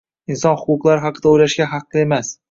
[0.35, 2.33] inson huquqlari haqida o'ylashga haqli emas